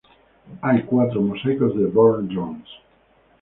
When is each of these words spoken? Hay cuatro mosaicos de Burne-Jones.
Hay 0.63 0.81
cuatro 0.81 1.21
mosaicos 1.21 1.77
de 1.77 1.85
Burne-Jones. 1.85 2.67